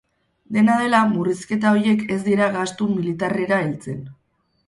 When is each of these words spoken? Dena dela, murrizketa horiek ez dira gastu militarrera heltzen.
Dena 0.55 0.75
dela, 0.83 1.01
murrizketa 1.11 1.73
horiek 1.75 2.01
ez 2.17 2.17
dira 2.29 2.47
gastu 2.57 2.87
militarrera 2.97 3.63
heltzen. 3.67 4.01